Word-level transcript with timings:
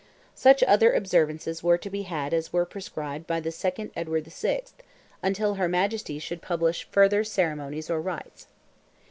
Such 0.33 0.63
other 0.63 0.91
observances 0.93 1.61
were 1.61 1.77
to 1.77 1.87
be 1.91 2.01
had 2.01 2.33
as 2.33 2.51
were 2.51 2.65
prescribed 2.65 3.27
by 3.27 3.39
the 3.39 3.51
2nd 3.51 3.91
Edward 3.95 4.25
VI., 4.25 4.61
until 5.21 5.53
her 5.61 5.67
Majesty 5.69 6.17
should 6.17 6.41
"publish 6.41 6.87
further 6.89 7.23
ceremonies 7.23 7.87
or 7.87 8.01
rites." 8.01 8.47